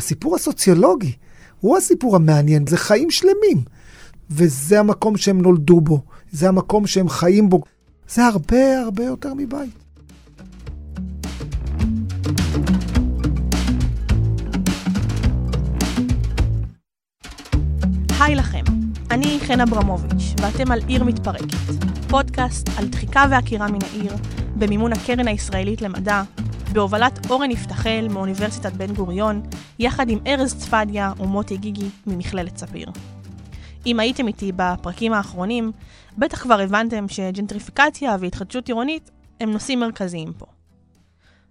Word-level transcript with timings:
הסיפור 0.00 0.36
הסוציולוגי 0.36 1.12
הוא 1.60 1.76
הסיפור 1.76 2.16
המעניין, 2.16 2.66
זה 2.66 2.76
חיים 2.76 3.10
שלמים. 3.10 3.58
וזה 4.30 4.80
המקום 4.80 5.16
שהם 5.16 5.42
נולדו 5.42 5.80
בו, 5.80 6.02
זה 6.32 6.48
המקום 6.48 6.86
שהם 6.86 7.08
חיים 7.08 7.48
בו. 7.48 7.62
זה 8.08 8.26
הרבה 8.26 8.80
הרבה 8.80 9.04
יותר 9.04 9.34
מבית. 9.34 9.70
היי 18.20 18.34
לכם, 18.34 18.64
אני 19.10 19.38
חן 19.46 19.60
אברמוביץ', 19.60 20.34
ואתם 20.42 20.72
על 20.72 20.80
עיר 20.86 21.04
מתפרקת, 21.04 21.56
פודקאסט 22.08 22.68
על 22.76 22.88
דחיקה 22.88 23.26
ועקירה 23.30 23.68
מן 23.68 23.78
העיר, 23.82 24.12
במימון 24.56 24.92
הקרן 24.92 25.28
הישראלית 25.28 25.82
למדע, 25.82 26.22
בהובלת 26.72 27.30
אורן 27.30 27.50
יפתחל 27.50 28.06
מאוניברסיטת 28.10 28.72
בן 28.72 28.94
גוריון, 28.94 29.42
יחד 29.78 30.10
עם 30.10 30.18
ארז 30.26 30.54
צפדיה 30.54 31.12
ומוטי 31.18 31.56
גיגי 31.56 31.88
ממכללת 32.06 32.56
ספיר. 32.56 32.88
אם 33.86 34.00
הייתם 34.00 34.28
איתי 34.28 34.52
בפרקים 34.56 35.12
האחרונים, 35.12 35.72
בטח 36.18 36.42
כבר 36.42 36.60
הבנתם 36.60 37.08
שג'נטריפיקציה 37.08 38.16
והתחדשות 38.20 38.68
עירונית 38.68 39.10
הם 39.40 39.50
נושאים 39.50 39.80
מרכזיים 39.80 40.32
פה. 40.38 40.46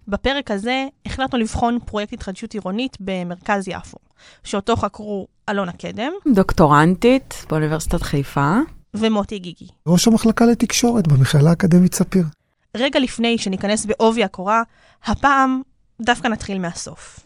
בפרק 0.07 0.51
הזה 0.51 0.87
החלטנו 1.05 1.39
לבחון 1.39 1.77
פרויקט 1.85 2.13
התחדשות 2.13 2.53
עירונית 2.53 2.97
במרכז 2.99 3.67
יפו, 3.67 3.97
שאותו 4.43 4.75
חקרו 4.75 5.27
אלונה 5.49 5.71
קדם, 5.71 6.11
דוקטורנטית 6.35 7.45
באוניברסיטת 7.49 8.01
חיפה, 8.01 8.57
ומוטי 8.93 9.39
גיגי. 9.39 9.67
ראש 9.87 10.07
המחלקה 10.07 10.45
לתקשורת 10.45 11.07
במכללה 11.07 11.49
האקדמית 11.49 11.95
ספיר. 11.95 12.23
רגע 12.75 12.99
לפני 12.99 13.37
שניכנס 13.37 13.85
בעובי 13.85 14.23
הקורה, 14.23 14.63
הפעם 15.03 15.61
דווקא 16.01 16.27
נתחיל 16.27 16.59
מהסוף. 16.59 17.19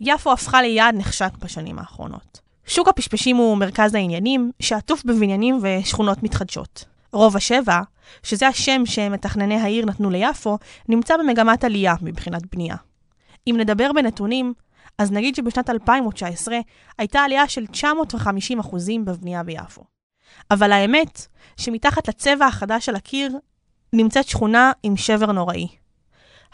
יפו 0.00 0.32
הפכה 0.32 0.62
ליעד 0.62 0.94
נחשק 0.94 1.30
בשנים 1.38 1.78
האחרונות. 1.78 2.40
שוק 2.66 2.88
הפשפשים 2.88 3.36
הוא 3.36 3.56
מרכז 3.56 3.94
העניינים, 3.94 4.50
שעטוף 4.60 5.04
בבניינים 5.04 5.60
ושכונות 5.62 6.22
מתחדשות. 6.22 6.84
רוב 7.12 7.36
השבע, 7.36 7.80
שזה 8.22 8.48
השם 8.48 8.86
שמתכנני 8.86 9.60
העיר 9.60 9.86
נתנו 9.86 10.10
ליפו, 10.10 10.58
נמצא 10.88 11.16
במגמת 11.16 11.64
עלייה 11.64 11.94
מבחינת 12.02 12.42
בנייה. 12.54 12.76
אם 13.46 13.56
נדבר 13.58 13.92
בנתונים, 13.92 14.54
אז 14.98 15.12
נגיד 15.12 15.34
שבשנת 15.34 15.70
2019 15.70 16.58
הייתה 16.98 17.20
עלייה 17.20 17.48
של 17.48 17.64
950% 17.72 17.76
בבנייה 19.04 19.42
ביפו. 19.42 19.84
אבל 20.50 20.72
האמת, 20.72 21.26
שמתחת 21.56 22.08
לצבע 22.08 22.46
החדש 22.46 22.86
של 22.86 22.94
הקיר, 22.94 23.38
נמצאת 23.92 24.28
שכונה 24.28 24.72
עם 24.82 24.96
שבר 24.96 25.32
נוראי. 25.32 25.68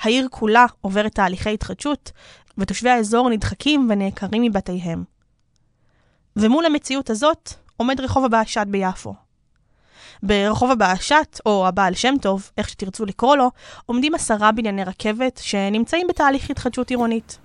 העיר 0.00 0.28
כולה 0.30 0.66
עוברת 0.80 1.14
תהליכי 1.14 1.54
התחדשות, 1.54 2.12
ותושבי 2.58 2.90
האזור 2.90 3.30
נדחקים 3.30 3.86
ונעקרים 3.90 4.42
מבתיהם. 4.42 5.04
ומול 6.36 6.66
המציאות 6.66 7.10
הזאת 7.10 7.50
עומד 7.77 8.00
רחוב 8.00 8.24
הבאשת 8.24 8.66
ביפו. 8.68 9.14
ברחוב 10.22 10.70
הבאשת, 10.70 11.40
או 11.46 11.68
הבעל 11.68 11.94
שם 11.94 12.14
טוב, 12.22 12.50
איך 12.58 12.68
שתרצו 12.68 13.05
לקרוא 13.05 13.36
לו, 13.36 13.50
עומדים 13.86 14.14
עשרה 14.14 14.52
בנייני 14.52 14.84
רכבת 14.84 15.40
שנמצאים 15.42 16.06
בתהליך 16.06 16.50
התחדשות 16.50 16.90
עירונית. 16.90 17.38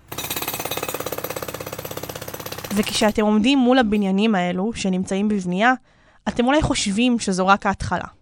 וכשאתם 2.75 3.21
עומדים 3.21 3.59
מול 3.59 3.77
הבניינים 3.77 4.35
האלו, 4.35 4.73
שנמצאים 4.73 5.27
בבנייה, 5.27 5.73
אתם 6.27 6.45
אולי 6.45 6.61
חושבים 6.61 7.19
שזו 7.19 7.47
רק 7.47 7.65
ההתחלה. 7.65 8.18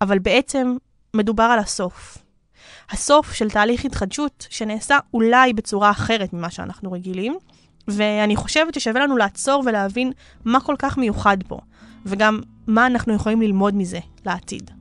אבל 0.00 0.18
בעצם 0.18 0.76
מדובר 1.14 1.44
על 1.44 1.58
הסוף. 1.58 2.18
הסוף 2.90 3.32
של 3.32 3.50
תהליך 3.50 3.84
התחדשות 3.84 4.46
שנעשה 4.50 4.98
אולי 5.14 5.52
בצורה 5.52 5.90
אחרת 5.90 6.32
ממה 6.32 6.50
שאנחנו 6.50 6.92
רגילים, 6.92 7.36
ואני 7.88 8.36
חושבת 8.36 8.74
ששווה 8.74 9.00
לנו 9.00 9.16
לעצור 9.16 9.62
ולהבין 9.66 10.12
מה 10.44 10.60
כל 10.60 10.74
כך 10.78 10.98
מיוחד 10.98 11.36
פה, 11.48 11.58
וגם 12.06 12.40
מה 12.66 12.86
אנחנו 12.86 13.14
יכולים 13.14 13.42
ללמוד 13.42 13.74
מזה 13.74 13.98
לעתיד. 14.26 14.77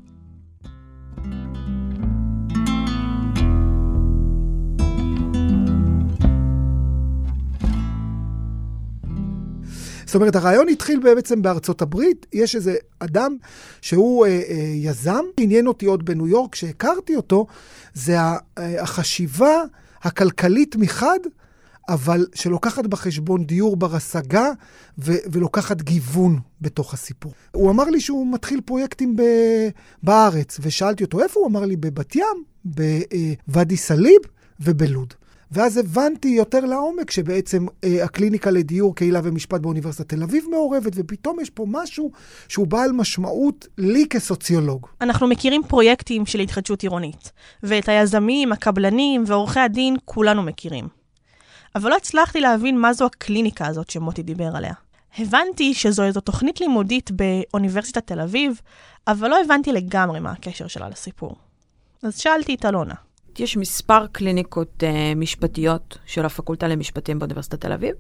זאת 10.08 10.16
אומרת, 10.16 10.36
הרעיון 10.36 10.70
התחיל 10.70 11.00
בעצם 11.00 11.42
בארצות 11.42 11.82
הברית. 11.82 12.26
יש 12.34 12.56
איזה 12.56 12.76
אדם 13.00 13.38
שהוא 13.82 14.26
אה, 14.26 14.32
אה, 14.50 14.56
יזם, 14.76 15.24
עניין 15.40 15.68
אותי 15.68 15.86
עוד 15.86 16.06
בניו 16.06 16.28
יורק, 16.28 16.52
כשהכרתי 16.52 17.16
אותו, 17.16 17.46
זה 17.94 18.18
אה, 18.20 18.38
החשיבה 18.58 19.64
הכלכלית 20.02 20.76
מחד, 20.76 21.20
אבל 21.90 22.28
שלוקחת 22.36 22.86
בחשבון 22.88 23.46
דיור 23.46 23.78
בר 23.78 23.96
השגה 23.96 24.52
ו- 25.00 25.18
ולוקחת 25.32 25.82
גיוון 25.82 26.40
בתוך 26.62 26.94
הסיפור. 26.94 27.34
הוא 27.52 27.72
אמר 27.72 27.84
לי 27.84 28.00
שהוא 28.02 28.34
מתחיל 28.34 28.62
פרויקטים 28.62 29.16
ב- 29.16 29.70
בארץ, 30.04 30.58
ושאלתי 30.62 31.04
אותו 31.04 31.24
איפה? 31.24 31.40
הוא 31.40 31.48
אמר 31.48 31.66
לי 31.66 31.76
בבת 31.76 32.16
ים, 32.16 32.44
בוואדי 32.66 33.78
סאליב 33.78 34.22
ובלוד. 34.60 35.14
ואז 35.52 35.78
הבנתי 35.78 36.28
יותר 36.28 36.60
לעומק 36.60 37.12
שבעצם 37.12 37.66
אה, 37.84 38.04
הקליניקה 38.04 38.52
לדיור, 38.52 38.96
קהילה 38.96 39.20
ומשפט 39.24 39.62
באוניברסיטת 39.62 40.10
תל 40.10 40.24
אביב 40.24 40.46
מעורבת, 40.52 40.92
ופתאום 40.96 41.40
יש 41.40 41.50
פה 41.50 41.66
משהו 41.68 42.12
שהוא 42.48 42.68
בעל 42.68 42.92
משמעות 42.92 43.68
לי 43.78 44.06
כסוציולוג. 44.10 44.88
אנחנו 45.02 45.28
מכירים 45.28 45.62
פרויקטים 45.68 46.26
של 46.26 46.40
התחדשות 46.40 46.82
עירונית, 46.82 47.32
ואת 47.64 47.90
היזמים, 47.90 48.52
הקבלנים 48.52 49.24
ועורכי 49.28 49.60
הדין 49.60 49.96
כולנו 50.06 50.44
מכירים. 50.44 50.88
אבל 51.76 51.90
לא 51.90 51.96
הצלחתי 51.96 52.42
להבין 52.42 52.78
מה 52.78 52.94
זו 52.94 53.06
הקליניקה 53.06 53.68
הזאת 53.68 53.90
שמוטי 53.90 54.24
דיבר 54.24 54.56
עליה. 54.56 54.74
הבנתי 55.18 55.74
שזו 55.74 56.04
איזו 56.04 56.20
תוכנית 56.22 56.62
לימודית 56.62 57.12
באוניברסיטת 57.12 58.08
תל 58.08 58.20
אביב, 58.20 58.62
אבל 59.08 59.30
לא 59.30 59.42
הבנתי 59.46 59.72
לגמרי 59.72 60.20
מה 60.20 60.32
הקשר 60.32 60.68
שלה 60.68 60.90
לסיפור. 60.90 61.36
אז 62.04 62.18
שאלתי 62.18 62.56
את 62.56 62.66
אלונה. 62.66 63.07
יש 63.40 63.58
מספר 63.58 64.08
קליניקות 64.12 64.84
uh, 64.84 65.16
משפטיות 65.16 65.98
של 66.06 66.26
הפקולטה 66.26 66.68
למשפטים 66.68 67.20
באוניברסיטת 67.20 67.62
תל 67.62 67.72
אביב, 67.72 67.96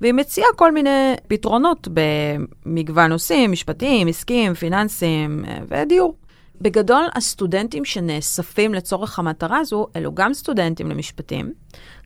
והיא 0.00 0.14
מציעה 0.14 0.48
כל 0.56 0.72
מיני 0.72 1.14
פתרונות 1.28 1.88
במגוון 1.92 3.10
נושאים, 3.10 3.52
משפטיים, 3.52 4.08
עסקיים, 4.08 4.54
פיננסיים 4.54 5.44
uh, 5.44 5.48
ודיור. 5.68 6.16
בגדול, 6.60 7.04
הסטודנטים 7.14 7.84
שנאספים 7.84 8.74
לצורך 8.74 9.18
המטרה 9.18 9.58
הזו, 9.58 9.86
אלו 9.96 10.14
גם 10.14 10.34
סטודנטים 10.34 10.88
למשפטים, 10.90 11.52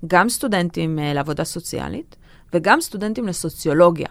גם 0.07 0.29
סטודנטים 0.29 0.99
uh, 0.99 1.15
לעבודה 1.15 1.45
סוציאלית, 1.45 2.17
וגם 2.53 2.81
סטודנטים 2.81 3.29
לסוציולוגיה. 3.29 4.09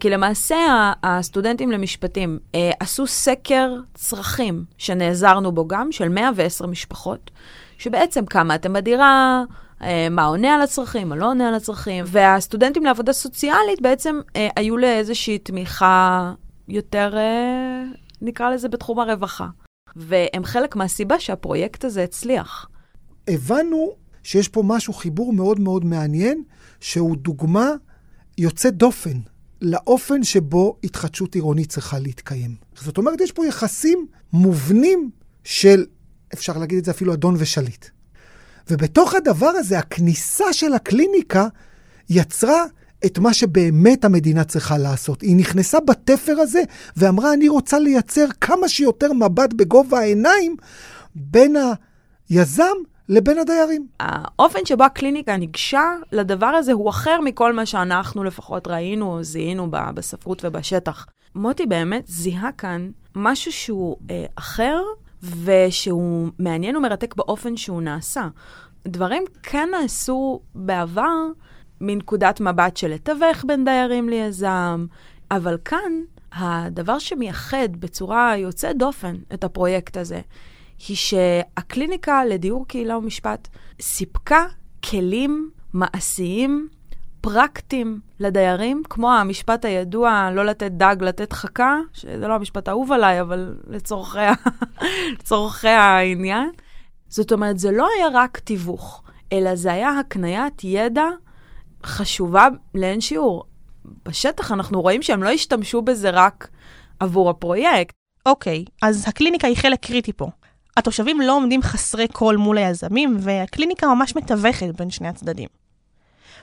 כי 0.00 0.10
למעשה 0.10 0.92
הסטודנטים 1.02 1.70
למשפטים 1.70 2.38
אה, 2.54 2.70
עשו 2.80 3.06
סקר 3.06 3.74
צרכים 3.94 4.64
שנעזרנו 4.78 5.52
בו 5.52 5.68
גם, 5.68 5.92
של 5.92 6.08
110 6.08 6.66
משפחות, 6.66 7.30
שבעצם 7.80 8.26
כמה 8.26 8.54
אתם 8.54 8.72
בדירה, 8.72 9.44
אה, 9.82 10.08
מה 10.10 10.24
עונה 10.24 10.54
על 10.54 10.62
הצרכים, 10.62 11.08
מה 11.08 11.16
לא 11.16 11.26
עונה 11.26 11.48
על 11.48 11.54
הצרכים, 11.54 12.04
והסטודנטים 12.08 12.84
לעבודה 12.84 13.12
סוציאלית 13.12 13.82
בעצם 13.82 14.20
אה, 14.36 14.48
היו 14.56 14.76
לאיזושהי 14.76 15.38
תמיכה 15.38 16.32
יותר, 16.68 17.16
אה, 17.16 17.82
נקרא 18.22 18.50
לזה, 18.50 18.68
בתחום 18.68 18.98
הרווחה. 18.98 19.46
והם 19.96 20.44
חלק 20.44 20.76
מהסיבה 20.76 21.20
שהפרויקט 21.20 21.84
הזה 21.84 22.04
הצליח. 22.04 22.68
הבנו 23.28 23.90
שיש 24.22 24.48
פה 24.48 24.62
משהו, 24.66 24.92
חיבור 24.92 25.32
מאוד 25.32 25.60
מאוד 25.60 25.84
מעניין, 25.84 26.42
שהוא 26.80 27.16
דוגמה 27.16 27.70
יוצאת 28.38 28.74
דופן 28.76 29.18
לאופן 29.62 30.22
שבו 30.22 30.76
התחדשות 30.84 31.34
עירונית 31.34 31.68
צריכה 31.68 31.98
להתקיים. 31.98 32.54
זאת 32.74 32.98
אומרת, 32.98 33.20
יש 33.20 33.32
פה 33.32 33.46
יחסים 33.46 34.06
מובנים 34.32 35.10
של 35.44 35.84
אפשר 36.34 36.58
להגיד 36.58 36.78
את 36.78 36.84
זה 36.84 36.90
אפילו 36.90 37.14
אדון 37.14 37.34
ושליט. 37.38 37.86
ובתוך 38.70 39.14
הדבר 39.14 39.46
הזה, 39.46 39.78
הכניסה 39.78 40.52
של 40.52 40.72
הקליניקה 40.72 41.46
יצרה 42.10 42.64
את 43.06 43.18
מה 43.18 43.34
שבאמת 43.34 44.04
המדינה 44.04 44.44
צריכה 44.44 44.78
לעשות. 44.78 45.22
היא 45.22 45.36
נכנסה 45.36 45.80
בתפר 45.80 46.36
הזה 46.40 46.62
ואמרה, 46.96 47.32
אני 47.32 47.48
רוצה 47.48 47.78
לייצר 47.78 48.26
כמה 48.40 48.68
שיותר 48.68 49.12
מבט 49.12 49.52
בגובה 49.52 49.98
העיניים 49.98 50.56
בין 51.14 51.56
היזם 52.28 52.64
לבין 53.08 53.38
הדיירים. 53.38 53.86
האופן 54.00 54.58
שבו 54.64 54.84
הקליניקה 54.84 55.36
ניגשה 55.36 55.84
לדבר 56.12 56.46
הזה 56.46 56.72
הוא 56.72 56.90
אחר 56.90 57.20
מכל 57.20 57.52
מה 57.52 57.66
שאנחנו 57.66 58.24
לפחות 58.24 58.68
ראינו 58.68 59.12
או 59.12 59.22
זיהינו 59.22 59.70
בספרות 59.70 60.44
ובשטח. 60.44 61.06
מוטי 61.34 61.66
באמת 61.66 62.04
זיהה 62.06 62.52
כאן 62.52 62.90
משהו 63.14 63.52
שהוא 63.52 63.96
אה, 64.10 64.24
אחר 64.36 64.82
ושהוא 65.22 66.28
מעניין 66.38 66.76
ומרתק 66.76 67.14
באופן 67.14 67.56
שהוא 67.56 67.82
נעשה. 67.82 68.28
דברים 68.88 69.24
כן 69.42 69.68
נעשו 69.80 70.40
בעבר 70.54 71.16
מנקודת 71.80 72.40
מבט 72.40 72.76
של 72.76 72.88
לתווך 72.88 73.44
בין 73.46 73.64
דיירים 73.64 74.08
ליזם, 74.08 74.86
אבל 75.30 75.58
כאן 75.64 75.92
הדבר 76.32 76.98
שמייחד 76.98 77.68
בצורה 77.78 78.36
יוצאת 78.36 78.76
דופן 78.76 79.16
את 79.34 79.44
הפרויקט 79.44 79.96
הזה, 79.96 80.20
היא 80.88 80.96
שהקליניקה 80.96 82.24
לדיור 82.24 82.66
קהילה 82.68 82.98
ומשפט 82.98 83.48
סיפקה 83.80 84.44
כלים 84.90 85.50
מעשיים 85.72 86.68
פרקטיים 87.20 88.00
לדיירים, 88.20 88.82
כמו 88.90 89.12
המשפט 89.12 89.64
הידוע, 89.64 90.30
לא 90.32 90.44
לתת 90.44 90.70
דג, 90.72 90.96
לתת 91.00 91.32
חכה, 91.32 91.78
שזה 91.92 92.28
לא 92.28 92.34
המשפט 92.34 92.68
האהוב 92.68 92.92
עליי, 92.92 93.20
אבל 93.20 93.54
לצורכי, 93.66 94.18
לצורכי 95.18 95.68
העניין. 95.68 96.50
זאת 97.08 97.32
אומרת, 97.32 97.58
זה 97.58 97.70
לא 97.70 97.88
היה 97.96 98.06
רק 98.12 98.38
תיווך, 98.38 99.02
אלא 99.32 99.54
זה 99.54 99.72
היה 99.72 99.98
הקניית 99.98 100.64
ידע 100.64 101.06
חשובה 101.84 102.48
לאין 102.74 103.00
שיעור. 103.00 103.44
בשטח 104.04 104.52
אנחנו 104.52 104.80
רואים 104.82 105.02
שהם 105.02 105.22
לא 105.22 105.28
השתמשו 105.28 105.82
בזה 105.82 106.10
רק 106.10 106.48
עבור 107.00 107.30
הפרויקט. 107.30 107.94
אוקיי, 108.26 108.64
אז 108.82 109.04
הקליניקה 109.08 109.46
היא 109.46 109.56
חלק 109.56 109.86
קריטי 109.86 110.12
פה. 110.12 110.28
התושבים 110.76 111.20
לא 111.20 111.36
עומדים 111.36 111.62
חסרי 111.62 112.08
קול 112.08 112.36
מול 112.36 112.58
היזמים, 112.58 113.16
והקליניקה 113.20 113.94
ממש 113.94 114.16
מתווכת 114.16 114.68
בין 114.78 114.90
שני 114.90 115.08
הצדדים. 115.08 115.59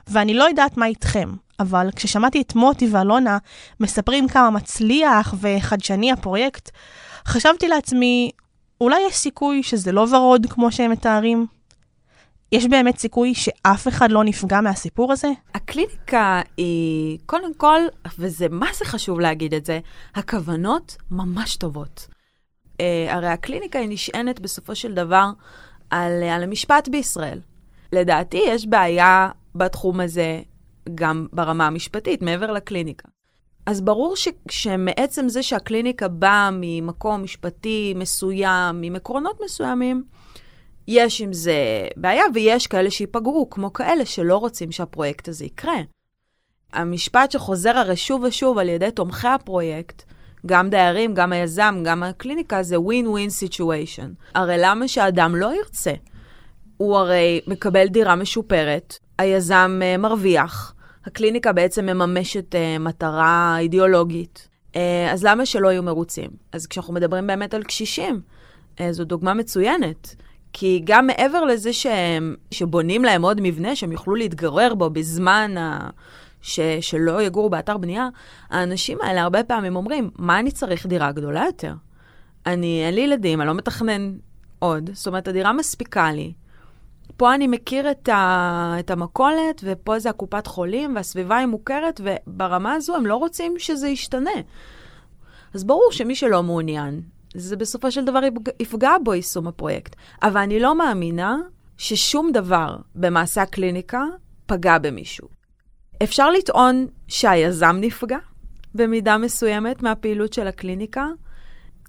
ואני 0.08 0.34
לא 0.34 0.44
יודעת 0.44 0.78
מה 0.78 0.86
איתכם, 0.86 1.30
אבל 1.60 1.90
כששמעתי 1.96 2.42
את 2.42 2.56
מוטי 2.56 2.88
ואלונה 2.92 3.38
מספרים 3.80 4.28
כמה 4.28 4.50
מצליח 4.50 5.34
וחדשני 5.42 6.12
הפרויקט, 6.12 6.70
חשבתי 7.28 7.68
לעצמי, 7.68 8.32
אולי 8.82 9.00
יש 9.08 9.16
סיכוי 9.16 9.64
שזה 9.64 9.92
לא 9.92 10.06
ורוד 10.12 10.46
כמו 10.50 10.72
שהם 10.72 10.92
מתארים? 10.92 11.46
יש 12.52 12.66
באמת 12.66 12.98
סיכוי 12.98 13.34
שאף 13.34 13.88
אחד 13.88 14.12
לא 14.12 14.24
נפגע 14.24 14.62
מהסיפור 14.62 15.12
הזה? 15.12 15.28
הקליניקה 15.56 16.42
היא, 16.58 17.20
קודם 17.26 17.54
כל, 17.54 17.80
וזה 18.20 18.48
מה 18.50 18.68
זה 18.74 18.86
חשוב 18.86 19.20
להגיד 19.20 19.54
את 19.54 19.66
זה, 19.66 19.80
הכוונות 20.16 20.98
ממש 21.12 21.56
טובות. 21.56 22.08
Uh, 22.74 22.80
הרי 23.10 23.28
הקליניקה 23.28 23.80
היא 23.80 23.90
נשענת 23.90 24.40
בסופו 24.40 24.76
של 24.76 24.94
דבר 24.94 25.30
על, 25.90 26.24
על 26.24 26.44
המשפט 26.44 26.88
בישראל. 26.88 27.40
לדעתי 27.94 28.42
יש 28.48 28.68
בעיה 28.68 29.30
בתחום 29.56 30.00
הזה 30.00 30.42
גם 30.96 31.28
ברמה 31.34 31.68
המשפטית, 31.68 32.22
מעבר 32.22 32.52
לקליניקה. 32.52 33.08
אז 33.66 33.82
ברור 33.82 34.16
ש, 34.16 34.28
שמעצם 34.52 35.30
זה 35.30 35.44
שהקליניקה 35.44 36.08
באה 36.08 36.50
ממקום 36.54 37.24
משפטי 37.24 37.94
מסוים, 37.96 38.82
עם 38.84 38.96
עקרונות 38.96 39.40
מסוימים, 39.46 40.04
יש 40.88 41.22
עם 41.22 41.34
זה 41.34 41.88
בעיה, 41.98 42.24
ויש 42.34 42.68
כאלה 42.68 42.92
שייפגעו, 42.92 43.50
כמו 43.50 43.74
כאלה 43.74 44.06
שלא 44.06 44.38
רוצים 44.38 44.72
שהפרויקט 44.72 45.28
הזה 45.28 45.46
יקרה. 45.46 45.78
המשפט 46.74 47.32
שחוזר 47.32 47.78
הרי 47.78 47.96
שוב 47.96 48.24
ושוב 48.24 48.58
על 48.58 48.70
ידי 48.70 48.92
תומכי 48.92 49.28
הפרויקט, 49.28 50.04
גם 50.46 50.70
דיירים, 50.70 51.14
גם 51.14 51.34
היזם, 51.34 51.82
גם 51.86 52.04
הקליניקה, 52.04 52.64
זה 52.64 52.76
win-win 52.76 53.46
situation. 53.46 54.10
הרי 54.36 54.56
למה 54.58 54.88
שאדם 54.88 55.36
לא 55.36 55.56
ירצה? 55.56 55.94
הוא 56.78 56.98
הרי 56.98 57.42
מקבל 57.48 57.88
דירה 57.88 58.16
משופרת, 58.16 58.98
היזם 59.18 59.80
uh, 59.82 60.02
מרוויח, 60.02 60.74
הקליניקה 61.06 61.54
בעצם 61.54 61.86
מממשת 61.86 62.56
uh, 62.56 62.80
מטרה 62.80 63.56
אידיאולוגית. 63.60 64.48
Uh, 64.74 64.78
אז 65.12 65.24
למה 65.24 65.46
שלא 65.46 65.68
יהיו 65.68 65.84
מרוצים? 65.84 66.30
אז 66.52 66.68
כשאנחנו 66.68 66.94
מדברים 66.94 67.28
באמת 67.28 67.54
על 67.54 67.64
קשישים, 67.64 68.22
זו 68.92 69.04
דוגמה 69.04 69.34
מצוינת. 69.34 70.16
כי 70.54 70.82
גם 70.84 71.08
מעבר 71.08 71.46
לזה 71.46 71.74
שהם, 71.74 72.36
שבונים 72.52 73.04
להם 73.04 73.22
עוד 73.22 73.42
מבנה 73.42 73.76
שהם 73.76 73.92
יוכלו 73.92 74.16
להתגורר 74.16 74.76
בו 74.76 74.90
בזמן 74.90 75.58
ה... 75.58 75.90
ש, 76.42 76.60
שלא 76.82 77.22
יגורו 77.22 77.50
באתר 77.50 77.78
בנייה, 77.78 78.10
האנשים 78.50 78.98
האלה 79.02 79.22
הרבה 79.22 79.44
פעמים 79.44 79.76
אומרים, 79.76 80.10
מה 80.18 80.40
אני 80.40 80.52
צריך 80.52 80.86
דירה 80.86 81.12
גדולה 81.12 81.44
יותר? 81.46 81.74
אני, 82.46 82.84
אין 82.86 82.96
לי 82.96 83.02
ילדים, 83.02 83.42
אני 83.42 83.48
לא 83.48 83.54
מתכנן 83.54 84.14
עוד, 84.60 84.90
זאת 84.94 85.08
אומרת, 85.08 85.28
הדירה 85.28 85.54
מספיקה 85.54 86.12
לי. 86.12 86.34
פה 87.18 87.36
אני 87.36 87.48
מכיר 87.48 87.92
את, 87.92 88.10
ה, 88.10 88.76
את 88.80 88.92
המכולת, 88.92 89.62
ופה 89.64 90.00
זה 90.00 90.10
הקופת 90.10 90.48
חולים, 90.48 90.96
והסביבה 90.96 91.38
היא 91.38 91.48
מוכרת, 91.48 92.02
וברמה 92.04 92.74
הזו 92.74 92.96
הם 92.96 93.06
לא 93.06 93.16
רוצים 93.16 93.54
שזה 93.58 93.88
ישתנה. 93.88 94.32
אז 95.54 95.64
ברור 95.64 95.92
שמי 95.92 96.16
שלא 96.16 96.44
מעוניין, 96.44 97.02
זה 97.34 97.56
בסופו 97.56 97.92
של 97.92 98.06
דבר 98.06 98.20
יפגע 98.60 98.92
בו 99.04 99.14
יישום 99.14 99.48
הפרויקט. 99.48 99.96
אבל 100.24 100.42
אני 100.42 100.60
לא 100.60 100.78
מאמינה 100.78 101.38
ששום 101.78 102.32
דבר 102.32 102.78
במעשה 102.96 103.42
הקליניקה 103.42 104.04
פגע 104.46 104.78
במישהו. 104.78 105.28
אפשר 106.04 106.30
לטעון 106.30 106.88
שהיזם 107.08 107.78
נפגע 107.82 108.18
במידה 108.76 109.18
מסוימת 109.18 109.84
מהפעילות 109.84 110.34
של 110.34 110.48
הקליניקה, 110.48 111.08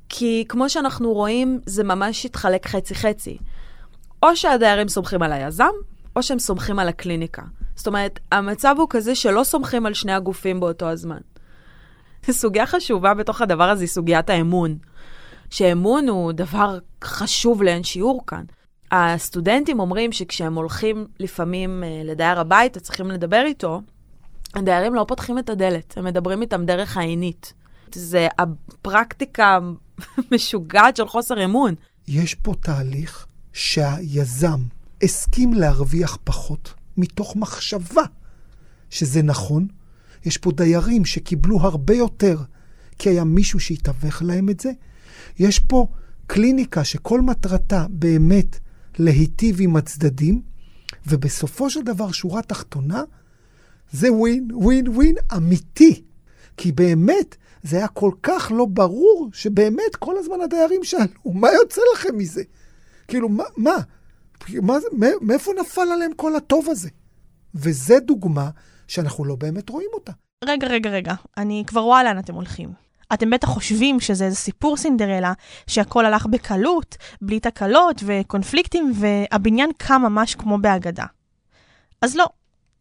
כי 0.08 0.44
כמו 0.48 0.68
שאנחנו 0.68 1.12
רואים, 1.12 1.60
זה 1.66 1.84
ממש 1.84 2.26
התחלק 2.26 2.66
חצי-חצי. 2.66 3.38
או 4.22 4.36
שהדיירים 4.36 4.88
סומכים 4.88 5.22
על 5.22 5.32
היזם, 5.32 5.64
או 6.16 6.22
שהם 6.22 6.38
סומכים 6.38 6.78
על 6.78 6.88
הקליניקה. 6.88 7.42
זאת 7.76 7.86
אומרת, 7.86 8.18
המצב 8.32 8.74
הוא 8.78 8.86
כזה 8.90 9.14
שלא 9.14 9.44
סומכים 9.44 9.86
על 9.86 9.94
שני 9.94 10.12
הגופים 10.12 10.60
באותו 10.60 10.86
הזמן. 10.86 11.20
סוגיה 12.30 12.66
חשובה 12.66 13.14
בתוך 13.14 13.40
הדבר 13.40 13.70
הזה 13.70 13.82
היא 13.82 13.88
סוגיית 13.88 14.30
האמון. 14.30 14.78
שאמון 15.50 16.08
הוא 16.08 16.32
דבר 16.32 16.78
חשוב 17.04 17.62
לאין 17.62 17.84
שיעור 17.84 18.26
כאן. 18.26 18.44
הסטודנטים 18.90 19.80
אומרים 19.80 20.12
שכשהם 20.12 20.54
הולכים 20.54 21.06
לפעמים 21.20 21.84
אה, 21.84 22.02
לדייר 22.04 22.40
הביתה, 22.40 22.80
צריכים 22.80 23.10
לדבר 23.10 23.42
איתו, 23.46 23.80
הדיירים 24.54 24.94
לא 24.94 25.04
פותחים 25.08 25.38
את 25.38 25.50
הדלת, 25.50 25.98
הם 25.98 26.04
מדברים 26.04 26.42
איתם 26.42 26.64
דרך 26.64 26.96
העינית. 26.96 27.52
זה 27.94 28.28
הפרקטיקה 28.38 29.58
משוגעת 30.32 30.96
של 30.96 31.08
חוסר 31.08 31.44
אמון. 31.44 31.74
יש 32.08 32.34
פה 32.34 32.54
תהליך 32.60 33.27
שהיזם 33.58 34.60
הסכים 35.02 35.54
להרוויח 35.54 36.18
פחות 36.24 36.74
מתוך 36.96 37.36
מחשבה 37.36 38.02
שזה 38.90 39.22
נכון. 39.22 39.66
יש 40.24 40.36
פה 40.36 40.52
דיירים 40.52 41.04
שקיבלו 41.04 41.60
הרבה 41.60 41.94
יותר 41.94 42.42
כי 42.98 43.08
היה 43.08 43.24
מישהו 43.24 43.60
שיתווך 43.60 44.22
להם 44.22 44.50
את 44.50 44.60
זה. 44.60 44.70
יש 45.38 45.58
פה 45.58 45.86
קליניקה 46.26 46.84
שכל 46.84 47.20
מטרתה 47.20 47.86
באמת 47.90 48.58
להיטיב 48.98 49.56
עם 49.60 49.76
הצדדים, 49.76 50.42
ובסופו 51.06 51.70
של 51.70 51.82
דבר, 51.82 52.12
שורה 52.12 52.42
תחתונה, 52.42 53.02
זה 53.92 54.12
ווין, 54.12 54.48
ווין, 54.52 54.88
ווין 54.88 55.14
אמיתי. 55.36 56.02
כי 56.56 56.72
באמת, 56.72 57.36
זה 57.62 57.76
היה 57.76 57.88
כל 57.88 58.10
כך 58.22 58.52
לא 58.54 58.64
ברור, 58.64 59.30
שבאמת 59.32 59.96
כל 59.98 60.18
הזמן 60.18 60.40
הדיירים 60.44 60.84
שאלו, 60.84 61.32
מה 61.32 61.48
יוצא 61.52 61.80
לכם 61.94 62.18
מזה? 62.18 62.42
כאילו, 63.08 63.28
מה? 63.28 63.44
מה? 63.56 63.76
מה 64.62 64.74
מאיפה 65.20 65.52
נפל 65.60 65.80
עליהם 65.80 66.12
כל 66.16 66.36
הטוב 66.36 66.70
הזה? 66.70 66.88
וזה 67.54 68.00
דוגמה 68.00 68.50
שאנחנו 68.88 69.24
לא 69.24 69.34
באמת 69.34 69.68
רואים 69.70 69.88
אותה. 69.94 70.12
רגע, 70.44 70.66
רגע, 70.66 70.90
רגע, 70.90 71.14
אני 71.36 71.64
כבר 71.66 71.80
רואה 71.80 72.04
לאן 72.04 72.18
אתם 72.18 72.34
הולכים. 72.34 72.72
אתם 73.12 73.30
בטח 73.30 73.48
חושבים 73.48 74.00
שזה 74.00 74.24
איזה 74.24 74.36
סיפור 74.36 74.76
סינדרלה, 74.76 75.32
שהכל 75.66 76.06
הלך 76.06 76.26
בקלות, 76.26 76.96
בלי 77.22 77.40
תקלות 77.40 78.02
וקונפליקטים, 78.06 78.92
והבניין 78.94 79.70
קם 79.78 80.02
ממש 80.02 80.34
כמו 80.34 80.58
בהגדה. 80.58 81.04
אז 82.02 82.16
לא. 82.16 82.26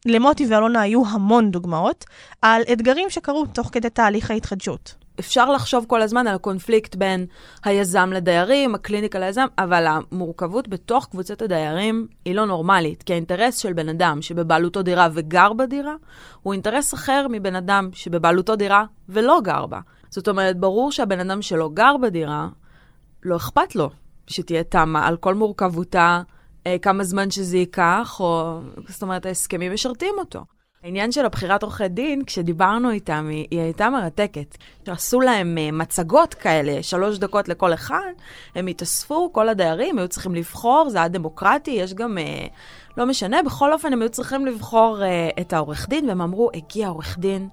למוטי 0.05 0.45
ואלונה 0.49 0.81
היו 0.81 1.03
המון 1.07 1.51
דוגמאות 1.51 2.05
על 2.41 2.61
אתגרים 2.73 3.09
שקרו 3.09 3.45
תוך 3.45 3.69
כדי 3.71 3.89
תהליך 3.89 4.31
ההתחדשות. 4.31 4.95
אפשר 5.19 5.51
לחשוב 5.51 5.85
כל 5.87 6.01
הזמן 6.01 6.27
על 6.27 6.35
הקונפליקט 6.35 6.95
בין 6.95 7.25
היזם 7.63 8.09
לדיירים, 8.13 8.75
הקליניקה 8.75 9.19
ליזם, 9.19 9.45
אבל 9.57 9.85
המורכבות 9.87 10.67
בתוך 10.67 11.07
קבוצת 11.11 11.41
הדיירים 11.41 12.07
היא 12.25 12.35
לא 12.35 12.45
נורמלית, 12.45 13.03
כי 13.03 13.13
האינטרס 13.13 13.57
של 13.57 13.73
בן 13.73 13.89
אדם 13.89 14.21
שבבעלותו 14.21 14.81
דירה 14.81 15.07
וגר 15.13 15.53
בדירה, 15.53 15.95
הוא 16.41 16.53
אינטרס 16.53 16.93
אחר 16.93 17.27
מבן 17.29 17.55
אדם 17.55 17.89
שבבעלותו 17.93 18.55
דירה 18.55 18.85
ולא 19.09 19.39
גר 19.43 19.65
בה. 19.65 19.79
זאת 20.09 20.27
אומרת, 20.27 20.57
ברור 20.57 20.91
שהבן 20.91 21.19
אדם 21.19 21.41
שלא 21.41 21.69
גר 21.73 21.97
בדירה, 22.01 22.47
לא 23.23 23.35
אכפת 23.35 23.75
לו 23.75 23.89
שתהיה 24.27 24.63
תמה 24.63 25.07
על 25.07 25.17
כל 25.17 25.35
מורכבותה, 25.35 26.21
אה, 26.67 26.77
כמה 26.81 27.03
זמן 27.03 27.31
שזה 27.31 27.57
ייקח, 27.57 28.17
או 28.19 28.59
זאת 28.87 29.01
אומרת, 29.01 29.25
ההסכמים 29.25 29.73
משרתים 29.73 30.13
אותו. 30.17 30.45
העניין 30.83 31.11
של 31.11 31.25
הבחירת 31.25 31.63
עורכי 31.63 31.87
דין, 31.87 32.23
כשדיברנו 32.25 32.91
איתם, 32.91 33.27
היא, 33.29 33.47
היא 33.51 33.59
הייתה 33.59 33.89
מרתקת. 33.89 34.57
שעשו 34.85 35.21
להם 35.21 35.57
uh, 35.57 35.75
מצגות 35.75 36.33
כאלה, 36.33 36.83
שלוש 36.83 37.17
דקות 37.17 37.47
לכל 37.47 37.73
אחד, 37.73 38.11
הם 38.55 38.67
התאספו, 38.67 39.33
כל 39.33 39.49
הדיירים 39.49 39.99
היו 39.99 40.07
צריכים 40.07 40.35
לבחור, 40.35 40.89
זה 40.89 40.97
היה 40.97 41.07
דמוקרטי, 41.07 41.71
יש 41.71 41.93
גם, 41.93 42.17
uh, 42.17 42.51
לא 42.97 43.05
משנה, 43.05 43.43
בכל 43.43 43.73
אופן 43.73 43.93
הם 43.93 44.01
היו 44.01 44.09
צריכים 44.09 44.45
לבחור 44.45 44.97
uh, 44.99 45.41
את 45.41 45.53
העורך 45.53 45.89
דין, 45.89 46.09
והם 46.09 46.21
אמרו, 46.21 46.49
הגיע 46.53 46.87
עורך 46.87 47.19
דין, 47.19 47.49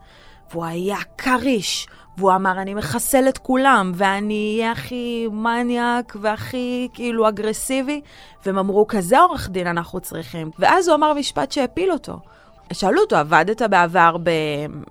והוא 0.50 0.64
היה 0.64 0.98
כריש, 1.18 1.86
והוא 2.18 2.34
אמר, 2.34 2.52
אני 2.62 2.74
מחסל 2.74 3.28
את 3.28 3.38
כולם, 3.38 3.92
ואני 3.94 4.56
אהיה 4.58 4.72
הכי 4.72 5.28
מניאק 5.32 6.16
והכי 6.20 6.88
כאילו 6.94 7.28
אגרסיבי, 7.28 8.00
והם 8.46 8.58
אמרו, 8.58 8.86
כזה 8.86 9.18
עורך 9.20 9.48
דין 9.50 9.66
אנחנו 9.66 10.00
צריכים. 10.00 10.50
ואז 10.58 10.88
הוא 10.88 10.94
אמר 10.94 11.14
משפט 11.14 11.52
שהפיל 11.52 11.92
אותו. 11.92 12.18
שאלו 12.72 13.00
אותו, 13.00 13.16
עבדת 13.16 13.62
בעבר 13.62 14.16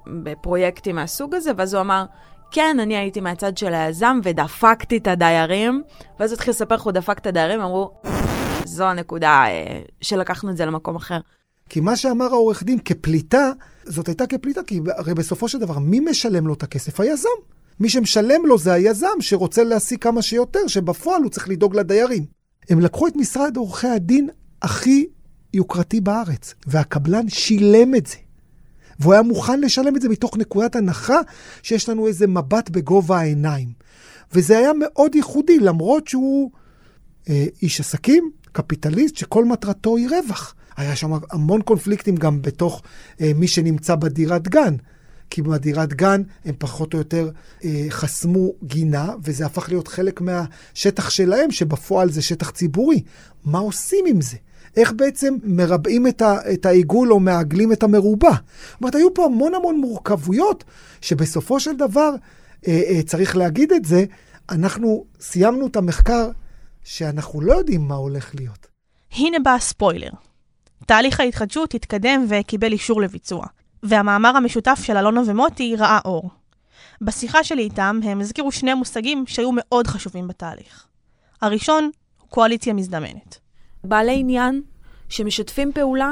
בפרויקטים 0.07 0.95
מהסוג 0.95 1.35
הזה? 1.35 1.51
ואז 1.57 1.73
הוא 1.73 1.81
אמר, 1.81 2.05
כן, 2.51 2.77
אני 2.79 2.97
הייתי 2.97 3.21
מהצד 3.21 3.57
של 3.57 3.73
היזם 3.73 4.19
ודפקתי 4.23 4.97
את 4.97 5.07
הדיירים, 5.07 5.83
ואז 6.19 6.31
הוא 6.31 6.35
התחיל 6.35 6.51
לספר 6.51 6.75
איך 6.75 6.83
הוא 6.83 6.91
דפק 6.91 7.17
את 7.19 7.27
הדיירים, 7.27 7.61
אמרו, 7.61 7.91
זו 8.65 8.83
הנקודה 8.83 9.45
אה, 9.47 9.81
שלקחנו 10.01 10.49
את 10.49 10.57
זה 10.57 10.65
למקום 10.65 10.95
אחר. 10.95 11.19
כי 11.69 11.79
מה 11.79 11.95
שאמר 11.95 12.25
העורך 12.25 12.63
דין 12.63 12.79
כפליטה, 12.85 13.51
זאת 13.83 14.07
הייתה 14.07 14.27
כפליטה, 14.27 14.63
כי 14.63 14.79
הרי 14.97 15.13
בסופו 15.13 15.47
של 15.47 15.59
דבר, 15.59 15.79
מי 15.79 15.99
משלם 15.99 16.47
לו 16.47 16.53
את 16.53 16.63
הכסף? 16.63 16.99
היזם. 16.99 17.29
מי 17.79 17.89
שמשלם 17.89 18.45
לו 18.45 18.57
זה 18.57 18.73
היזם 18.73 19.07
שרוצה 19.19 19.63
להשיג 19.63 19.99
כמה 19.99 20.21
שיותר, 20.21 20.67
שבפועל 20.67 21.21
הוא 21.21 21.31
צריך 21.31 21.49
לדאוג 21.49 21.75
לדיירים. 21.75 22.25
הם 22.69 22.79
לקחו 22.79 23.07
את 23.07 23.15
משרד 23.15 23.57
עורכי 23.57 23.87
הדין 23.87 24.29
הכי 24.61 25.05
יוקרתי 25.53 26.01
בארץ, 26.01 26.53
והקבלן 26.67 27.29
שילם 27.29 27.95
את 27.95 28.05
זה. 28.05 28.15
והוא 28.99 29.13
היה 29.13 29.21
מוכן 29.21 29.61
לשלם 29.61 29.95
את 29.95 30.01
זה 30.01 30.09
מתוך 30.09 30.37
נקודת 30.37 30.75
הנחה 30.75 31.19
שיש 31.63 31.89
לנו 31.89 32.07
איזה 32.07 32.27
מבט 32.27 32.69
בגובה 32.69 33.19
העיניים. 33.19 33.67
וזה 34.33 34.57
היה 34.57 34.71
מאוד 34.79 35.15
ייחודי, 35.15 35.59
למרות 35.59 36.07
שהוא 36.07 36.51
אה, 37.29 37.45
איש 37.61 37.79
עסקים, 37.79 38.31
קפיטליסט, 38.51 39.15
שכל 39.15 39.45
מטרתו 39.45 39.97
היא 39.97 40.09
רווח. 40.09 40.55
היה 40.77 40.95
שם 40.95 41.11
המון 41.31 41.61
קונפליקטים 41.61 42.15
גם 42.15 42.41
בתוך 42.41 42.81
אה, 43.21 43.31
מי 43.35 43.47
שנמצא 43.47 43.95
בדירת 43.95 44.47
גן. 44.47 44.75
כי 45.29 45.41
בדירת 45.41 45.93
גן 45.93 46.21
הם 46.45 46.55
פחות 46.57 46.93
או 46.93 46.99
יותר 46.99 47.29
אה, 47.63 47.85
חסמו 47.89 48.51
גינה, 48.63 49.09
וזה 49.23 49.45
הפך 49.45 49.69
להיות 49.69 49.87
חלק 49.87 50.21
מהשטח 50.21 51.09
שלהם, 51.09 51.51
שבפועל 51.51 52.09
זה 52.09 52.21
שטח 52.21 52.49
ציבורי. 52.49 53.03
מה 53.45 53.59
עושים 53.59 54.05
עם 54.07 54.21
זה? 54.21 54.37
איך 54.77 54.93
בעצם 54.95 55.35
מרבעים 55.43 56.07
את, 56.07 56.21
ה, 56.21 56.37
את 56.53 56.65
העיגול 56.65 57.13
או 57.13 57.19
מעגלים 57.19 57.71
את 57.71 57.83
המרובע? 57.83 58.31
זאת 58.31 58.81
אומרת, 58.81 58.95
היו 58.95 59.13
פה 59.13 59.25
המון 59.25 59.53
המון 59.53 59.77
מורכבויות, 59.77 60.63
שבסופו 61.01 61.59
של 61.59 61.75
דבר, 61.75 62.15
אה, 62.67 62.81
אה, 62.89 63.03
צריך 63.03 63.35
להגיד 63.35 63.73
את 63.73 63.85
זה, 63.85 64.05
אנחנו 64.49 65.05
סיימנו 65.19 65.67
את 65.67 65.75
המחקר 65.75 66.29
שאנחנו 66.83 67.41
לא 67.41 67.53
יודעים 67.53 67.81
מה 67.81 67.95
הולך 67.95 68.35
להיות. 68.35 68.67
הנה 69.11 69.37
בא 69.43 69.53
הספוילר. 69.55 70.09
תהליך 70.85 71.19
ההתחדשות 71.19 71.73
התקדם 71.73 72.25
וקיבל 72.29 72.71
אישור 72.71 73.01
לביצוע, 73.01 73.45
והמאמר 73.83 74.37
המשותף 74.37 74.79
של 74.83 74.97
אלונה 74.97 75.21
ומוטי 75.25 75.75
ראה 75.75 75.99
אור. 76.05 76.29
בשיחה 77.01 77.43
שלי 77.43 77.61
איתם 77.61 77.99
הם 78.03 78.21
הזכירו 78.21 78.51
שני 78.51 78.73
מושגים 78.73 79.23
שהיו 79.27 79.49
מאוד 79.53 79.87
חשובים 79.87 80.27
בתהליך. 80.27 80.87
הראשון 81.41 81.89
הוא 82.19 82.29
קואליציה 82.29 82.73
מזדמנת. 82.73 83.39
בעלי 83.83 84.19
עניין 84.19 84.61
שמשתפים 85.09 85.71
פעולה 85.73 86.11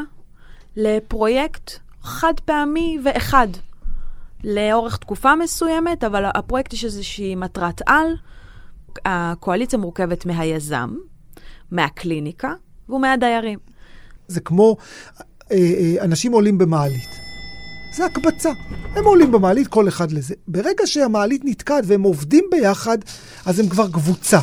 לפרויקט 0.75 1.71
חד 2.01 2.33
פעמי 2.45 2.97
ואחד. 3.03 3.47
לאורך 4.43 4.97
תקופה 4.97 5.35
מסוימת, 5.35 6.03
אבל 6.03 6.25
הפרויקט 6.25 6.73
יש 6.73 6.85
איזושהי 6.85 7.35
מטרת 7.35 7.81
על. 7.85 8.07
הקואליציה 9.05 9.79
מורכבת 9.79 10.25
מהיזם, 10.25 10.95
מהקליניקה 11.71 12.53
ומהדיירים. 12.89 13.59
זה 14.27 14.41
כמו 14.41 14.77
אה, 15.51 15.57
אה, 15.57 16.03
אנשים 16.03 16.31
עולים 16.31 16.57
במעלית. 16.57 17.30
זה 17.93 18.05
הקבצה. 18.05 18.51
הם 18.95 19.05
עולים 19.05 19.31
במעלית, 19.31 19.67
כל 19.67 19.87
אחד 19.87 20.11
לזה. 20.11 20.35
ברגע 20.47 20.87
שהמעלית 20.87 21.41
נתקעת 21.45 21.83
והם 21.87 22.01
עובדים 22.01 22.43
ביחד, 22.51 22.97
אז 23.45 23.59
הם 23.59 23.69
כבר 23.69 23.87
קבוצה. 23.91 24.39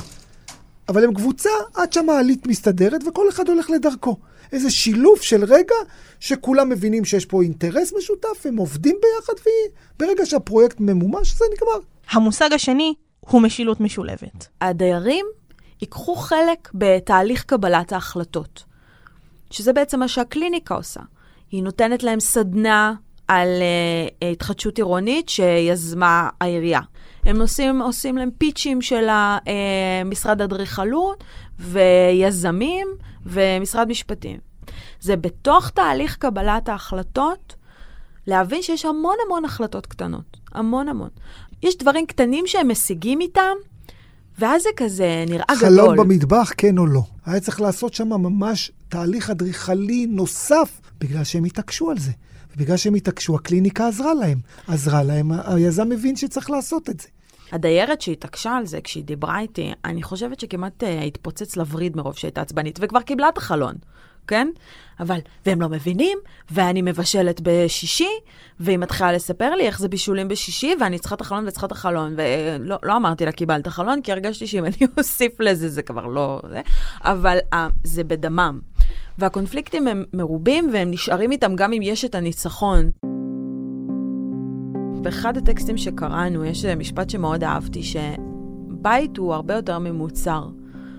אבל 0.88 1.04
הם 1.04 1.14
קבוצה 1.14 1.50
עד 1.74 1.92
שהמעלית 1.92 2.46
מסתדרת 2.46 3.00
וכל 3.06 3.28
אחד 3.28 3.48
הולך 3.48 3.70
לדרכו. 3.70 4.16
איזה 4.52 4.70
שילוב 4.70 5.20
של 5.20 5.44
רגע 5.44 5.74
שכולם 6.20 6.68
מבינים 6.68 7.04
שיש 7.04 7.26
פה 7.26 7.42
אינטרס 7.42 7.92
משותף, 7.98 8.46
הם 8.46 8.56
עובדים 8.56 8.96
ביחד, 9.02 9.32
וברגע 9.96 10.26
שהפרויקט 10.26 10.76
ממומש, 10.80 11.34
זה 11.34 11.44
נגמר. 11.54 11.86
המושג 12.10 12.52
השני 12.52 12.94
הוא 13.20 13.42
משילות 13.42 13.80
משולבת. 13.80 14.46
הדיירים 14.60 15.26
ייקחו 15.80 16.14
חלק 16.14 16.70
בתהליך 16.74 17.44
קבלת 17.44 17.92
ההחלטות, 17.92 18.64
שזה 19.50 19.72
בעצם 19.72 20.00
מה 20.00 20.08
שהקליניקה 20.08 20.74
עושה. 20.74 21.00
היא 21.50 21.62
נותנת 21.62 22.02
להם 22.02 22.20
סדנה 22.20 22.94
על 23.28 23.48
uh, 23.48 24.24
התחדשות 24.32 24.76
עירונית 24.76 25.28
שיזמה 25.28 26.28
העירייה. 26.40 26.80
הם 27.24 27.40
עושים, 27.40 27.82
עושים 27.82 28.16
להם 28.16 28.30
פיצ'ים 28.38 28.82
של 28.82 29.08
משרד 30.04 30.42
אדריכלות 30.42 31.24
ויזמים 31.58 32.88
ומשרד 33.26 33.88
משפטים. 33.88 34.38
זה 35.00 35.16
בתוך 35.16 35.70
תהליך 35.70 36.16
קבלת 36.16 36.68
ההחלטות, 36.68 37.54
להבין 38.26 38.62
שיש 38.62 38.84
המון 38.84 39.14
המון 39.26 39.44
החלטות 39.44 39.86
קטנות. 39.86 40.36
המון 40.52 40.88
המון. 40.88 41.08
יש 41.62 41.78
דברים 41.78 42.06
קטנים 42.06 42.46
שהם 42.46 42.68
משיגים 42.68 43.20
איתם, 43.20 43.56
ואז 44.38 44.62
זה 44.62 44.68
כזה 44.76 45.24
נראה 45.28 45.44
חלום 45.56 45.72
גדול. 45.72 45.94
חלום 45.94 45.96
במטבח, 45.96 46.52
כן 46.56 46.78
או 46.78 46.86
לא. 46.86 47.02
היה 47.26 47.40
צריך 47.40 47.60
לעשות 47.60 47.94
שם 47.94 48.08
ממש 48.08 48.72
תהליך 48.88 49.30
אדריכלי 49.30 50.06
נוסף, 50.06 50.80
בגלל 51.00 51.24
שהם 51.24 51.44
התעקשו 51.44 51.90
על 51.90 51.98
זה. 51.98 52.10
ובגלל 52.58 52.76
שהם 52.76 52.94
התעקשו, 52.94 53.34
הקליניקה 53.34 53.88
עזרה 53.88 54.14
להם. 54.14 54.38
עזרה 54.68 55.02
להם, 55.02 55.30
היזם 55.44 55.88
מבין 55.88 56.16
שצריך 56.16 56.50
לעשות 56.50 56.90
את 56.90 57.00
זה. 57.00 57.08
הדיירת 57.52 58.00
שהתעקשה 58.00 58.56
על 58.56 58.66
זה, 58.66 58.80
כשהיא 58.80 59.04
דיברה 59.04 59.40
איתי, 59.40 59.72
אני 59.84 60.02
חושבת 60.02 60.40
שכמעט 60.40 60.82
uh, 60.82 60.86
התפוצץ 60.86 61.56
לווריד 61.56 61.96
מרוב 61.96 62.16
שהייתה 62.16 62.40
עצבנית, 62.40 62.78
וכבר 62.82 63.00
קיבלה 63.00 63.28
את 63.28 63.38
החלון, 63.38 63.74
כן? 64.26 64.48
אבל, 65.00 65.18
והם 65.46 65.60
לא 65.60 65.68
מבינים, 65.68 66.18
ואני 66.50 66.82
מבשלת 66.82 67.40
בשישי, 67.42 68.08
והיא 68.60 68.78
מתחילה 68.78 69.12
לספר 69.12 69.54
לי 69.54 69.66
איך 69.66 69.78
זה 69.78 69.88
בישולים 69.88 70.28
בשישי, 70.28 70.74
ואני 70.80 70.98
צריכה 70.98 71.14
את 71.14 71.20
החלון 71.20 71.48
וצריכה 71.48 71.66
את 71.66 71.72
החלון, 71.72 72.14
ולא 72.16 72.76
לא 72.82 72.96
אמרתי 72.96 73.24
לה 73.24 73.32
קיבלת 73.32 73.66
החלון, 73.66 74.02
כי 74.02 74.12
הרגשתי 74.12 74.46
שאם 74.46 74.64
אני 74.64 74.76
אוסיף 74.98 75.40
לזה, 75.40 75.68
זה 75.68 75.82
כבר 75.82 76.06
לא... 76.06 76.40
זה, 76.50 76.60
אבל 77.00 77.38
uh, 77.54 77.56
זה 77.84 78.04
בדמם. 78.04 78.60
והקונפליקטים 79.18 79.88
הם 79.88 80.04
מרובים, 80.12 80.70
והם 80.72 80.90
נשארים 80.90 81.32
איתם 81.32 81.56
גם 81.56 81.72
אם 81.72 81.82
יש 81.82 82.04
את 82.04 82.14
הניצחון. 82.14 82.90
באחד 85.02 85.36
הטקסטים 85.36 85.76
שקראנו, 85.76 86.44
יש 86.44 86.64
משפט 86.64 87.10
שמאוד 87.10 87.44
אהבתי, 87.44 87.82
שבית 87.82 89.16
הוא 89.16 89.34
הרבה 89.34 89.54
יותר 89.54 89.78
ממוצר. 89.78 90.48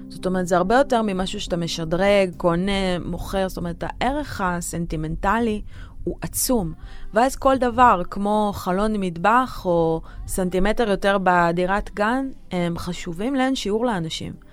זאת 0.09 0.25
אומרת, 0.25 0.47
זה 0.47 0.57
הרבה 0.57 0.75
יותר 0.75 1.01
ממשהו 1.01 1.39
שאתה 1.41 1.57
משדרג, 1.57 2.31
קונה, 2.38 2.99
מוכר, 3.05 3.49
זאת 3.49 3.57
אומרת, 3.57 3.83
הערך 3.88 4.41
הסנטימנטלי 4.41 5.61
הוא 6.03 6.17
עצום. 6.21 6.73
ואז 7.13 7.35
כל 7.35 7.57
דבר, 7.57 8.01
כמו 8.09 8.51
חלון 8.55 8.93
מטבח 8.97 9.61
או 9.65 10.01
סנטימטר 10.27 10.89
יותר 10.89 11.17
בדירת 11.23 11.89
גן, 11.93 12.29
הם 12.51 12.77
חשובים 12.77 13.35
לאין 13.35 13.55
שיעור 13.55 13.85
לאנשים. 13.85 14.48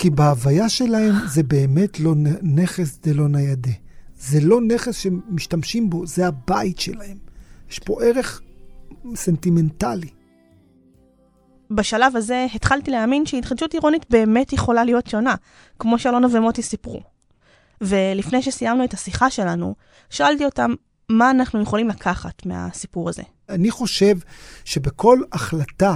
כי 0.00 0.10
בהוויה 0.10 0.68
שלהם 0.68 1.14
זה 1.26 1.42
באמת 1.42 2.00
לא 2.00 2.14
נכס 2.42 2.98
דלא 3.02 3.28
ניידה. 3.28 3.70
זה 4.16 4.40
לא 4.40 4.60
נכס 4.60 4.96
שמשתמשים 4.96 5.90
בו, 5.90 6.06
זה 6.06 6.26
הבית 6.26 6.78
שלהם. 6.78 7.16
יש 7.70 7.78
פה 7.78 8.02
ערך 8.04 8.40
סנטימנטלי. 9.14 10.08
בשלב 11.70 12.16
הזה 12.16 12.46
התחלתי 12.54 12.90
להאמין 12.90 13.26
שהתחדשות 13.26 13.72
עירונית 13.72 14.06
באמת 14.10 14.52
יכולה 14.52 14.84
להיות 14.84 15.06
שונה, 15.06 15.34
כמו 15.78 15.98
שאלונה 15.98 16.26
ומוטי 16.32 16.62
סיפרו. 16.62 17.00
ולפני 17.80 18.42
שסיימנו 18.42 18.84
את 18.84 18.94
השיחה 18.94 19.30
שלנו, 19.30 19.74
שאלתי 20.10 20.44
אותם 20.44 20.74
מה 21.08 21.30
אנחנו 21.30 21.62
יכולים 21.62 21.88
לקחת 21.88 22.46
מהסיפור 22.46 23.08
הזה. 23.08 23.22
אני 23.48 23.70
חושב 23.70 24.16
שבכל 24.64 25.18
החלטה 25.32 25.94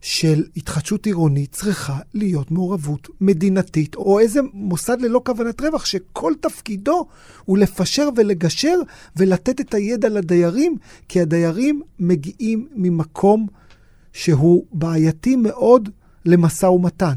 של 0.00 0.44
התחדשות 0.56 1.06
עירונית 1.06 1.52
צריכה 1.52 1.98
להיות 2.14 2.50
מעורבות 2.50 3.08
מדינתית, 3.20 3.94
או 3.94 4.18
איזה 4.18 4.40
מוסד 4.52 5.00
ללא 5.00 5.20
כוונת 5.24 5.60
רווח, 5.60 5.84
שכל 5.84 6.32
תפקידו 6.40 7.06
הוא 7.44 7.58
לפשר 7.58 8.08
ולגשר 8.16 8.78
ולתת 9.16 9.60
את 9.60 9.74
הידע 9.74 10.08
לדיירים, 10.08 10.76
כי 11.08 11.20
הדיירים 11.20 11.82
מגיעים 11.98 12.68
ממקום 12.74 13.46
שהוא 14.12 14.66
בעייתי 14.72 15.36
מאוד 15.36 15.88
למשא 16.24 16.66
ומתן. 16.66 17.14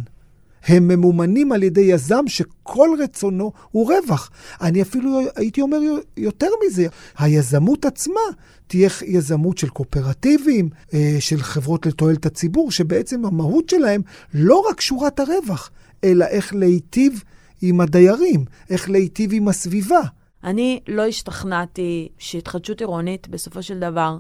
הם 0.68 0.88
ממומנים 0.88 1.52
על 1.52 1.64
ידי 1.64 1.82
יזם 1.82 2.28
שכל 2.28 2.90
רצונו 3.00 3.52
הוא 3.72 3.92
רווח. 3.94 4.32
אני 4.62 4.82
אפילו 4.82 5.20
הייתי 5.36 5.62
אומר 5.62 5.78
יותר 6.18 6.50
מזה, 6.66 6.88
היזמות 7.18 7.86
עצמה 7.86 8.22
תהיה 8.68 8.90
יזמות 9.06 9.58
של 9.58 9.70
קואופרטיבים, 9.70 10.70
אה, 10.94 11.16
של 11.20 11.42
חברות 11.42 11.86
לתועלת 11.86 12.26
הציבור, 12.26 12.72
שבעצם 12.72 13.26
המהות 13.26 13.70
שלהם 13.70 14.02
לא 14.34 14.64
רק 14.70 14.82
שורת 14.82 15.20
הרווח, 15.20 15.72
אלא 16.04 16.26
איך 16.26 16.56
להיטיב 16.56 17.24
עם 17.62 17.82
הדיירים, 17.82 18.46
איך 18.70 18.90
להיטיב 18.90 19.30
עם 19.34 19.48
הסביבה. 19.48 20.02
אני 20.44 20.80
לא 20.88 21.06
השתכנעתי 21.06 22.10
שהתחדשות 22.18 22.80
עירונית, 22.80 23.28
בסופו 23.28 23.64
של 23.64 23.80
דבר, 23.80 24.18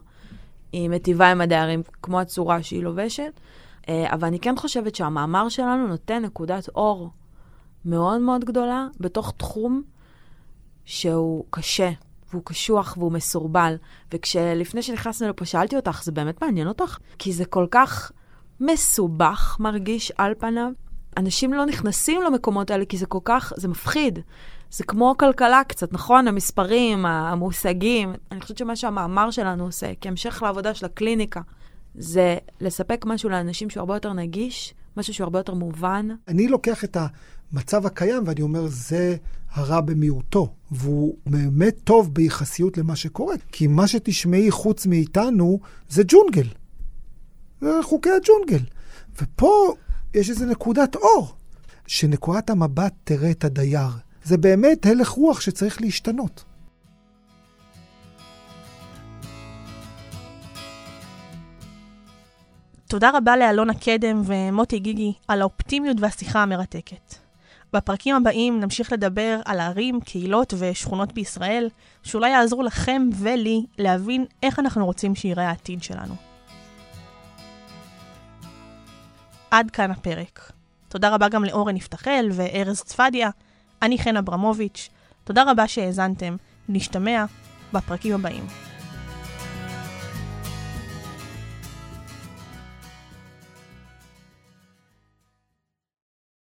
היא 0.71 0.89
מטיבה 0.89 1.31
עם 1.31 1.41
הדיירים 1.41 1.81
כמו 2.01 2.19
הצורה 2.19 2.63
שהיא 2.63 2.83
לובשת. 2.83 3.39
אה, 3.89 4.13
אבל 4.13 4.27
אני 4.27 4.39
כן 4.39 4.55
חושבת 4.57 4.95
שהמאמר 4.95 5.49
שלנו 5.49 5.87
נותן 5.87 6.25
נקודת 6.25 6.69
אור 6.69 7.09
מאוד 7.85 8.21
מאוד 8.21 8.45
גדולה 8.45 8.87
בתוך 8.99 9.33
תחום 9.37 9.81
שהוא 10.85 11.45
קשה, 11.49 11.91
והוא 12.29 12.43
קשוח 12.45 12.95
והוא 12.97 13.11
מסורבל. 13.11 13.75
וכשלפני 14.13 14.81
שנכנסנו 14.81 15.29
לפה 15.29 15.45
שאלתי 15.45 15.75
אותך, 15.75 16.03
זה 16.03 16.11
באמת 16.11 16.43
מעניין 16.43 16.67
אותך? 16.67 16.97
כי 17.19 17.33
זה 17.33 17.45
כל 17.45 17.67
כך 17.71 18.11
מסובך, 18.59 19.57
מרגיש 19.59 20.11
על 20.17 20.33
פניו. 20.37 20.71
אנשים 21.17 21.53
לא 21.53 21.65
נכנסים 21.65 22.21
למקומות 22.21 22.71
האלה 22.71 22.85
כי 22.85 22.97
זה 22.97 23.05
כל 23.05 23.19
כך, 23.23 23.53
זה 23.55 23.67
מפחיד. 23.67 24.19
זה 24.71 24.83
כמו 24.83 25.15
כלכלה 25.19 25.61
קצת, 25.67 25.93
נכון? 25.93 26.27
המספרים, 26.27 27.05
המושגים. 27.05 28.13
אני 28.31 28.41
חושבת 28.41 28.57
שמה 28.57 28.75
שהמאמר 28.75 29.31
שלנו 29.31 29.65
עושה, 29.65 29.91
כהמשך 30.01 30.43
לעבודה 30.43 30.73
של 30.73 30.85
הקליניקה, 30.85 31.41
זה 31.95 32.37
לספק 32.61 33.05
משהו 33.05 33.29
לאנשים 33.29 33.69
שהוא 33.69 33.81
הרבה 33.81 33.95
יותר 33.95 34.13
נגיש, 34.13 34.73
משהו 34.97 35.13
שהוא 35.13 35.25
הרבה 35.25 35.39
יותר 35.39 35.53
מובן. 35.53 36.07
אני 36.27 36.47
לוקח 36.47 36.83
את 36.83 36.97
המצב 37.53 37.85
הקיים 37.85 38.23
ואני 38.25 38.41
אומר, 38.41 38.67
זה 38.67 39.15
הרע 39.51 39.81
במיעוטו, 39.81 40.53
והוא 40.71 41.15
באמת 41.25 41.75
טוב 41.83 42.13
ביחסיות 42.13 42.77
למה 42.77 42.95
שקורה. 42.95 43.35
כי 43.51 43.67
מה 43.67 43.87
שתשמעי 43.87 44.51
חוץ 44.51 44.85
מאיתנו 44.85 45.59
זה 45.89 46.03
ג'ונגל. 46.07 46.47
זה 47.61 47.69
חוקי 47.83 48.09
הג'ונגל. 48.09 48.65
ופה 49.21 49.73
יש 50.13 50.29
איזו 50.29 50.45
נקודת 50.45 50.95
אור, 50.95 51.33
שנקודת 51.87 52.49
המבט 52.49 52.93
תראה 53.03 53.31
את 53.31 53.43
הדייר. 53.43 53.89
זה 54.23 54.37
באמת 54.37 54.85
הלך 54.85 55.09
רוח 55.09 55.41
שצריך 55.41 55.81
להשתנות. 55.81 56.43
תודה 62.93 63.11
רבה 63.13 63.37
לאלונה 63.37 63.73
קדם 63.73 64.21
ומוטי 64.25 64.79
גיגי 64.79 65.13
על 65.27 65.41
האופטימיות 65.41 65.97
והשיחה 65.99 66.43
המרתקת. 66.43 67.15
בפרקים 67.73 68.15
הבאים 68.15 68.59
נמשיך 68.59 68.93
לדבר 68.93 69.39
על 69.45 69.59
ערים, 69.59 70.01
קהילות 70.01 70.53
ושכונות 70.57 71.13
בישראל, 71.13 71.69
שאולי 72.03 72.29
יעזרו 72.29 72.63
לכם 72.63 73.09
ולי 73.15 73.65
להבין 73.77 74.25
איך 74.43 74.59
אנחנו 74.59 74.85
רוצים 74.85 75.15
שיראה 75.15 75.47
העתיד 75.47 75.83
שלנו. 75.83 76.15
עד 79.51 79.71
כאן 79.71 79.91
הפרק. 79.91 80.51
תודה 80.87 81.09
רבה 81.09 81.29
גם 81.29 81.43
לאורן 81.43 81.77
יפתחאל 81.77 82.29
וארז 82.33 82.81
צפדיה. 82.81 83.29
אני 83.81 83.97
חן 83.97 84.17
אברמוביץ'. 84.17 84.89
תודה 85.23 85.43
רבה 85.51 85.67
שהאזנתם. 85.67 86.35
נשתמע 86.69 87.25
בפרקים 87.73 88.15
הבאים. 88.15 88.72